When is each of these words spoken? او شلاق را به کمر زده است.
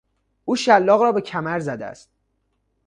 او 0.45 0.55
شلاق 0.55 1.01
را 1.01 1.11
به 1.11 1.21
کمر 1.21 1.59
زده 1.59 1.85
است. 1.85 2.09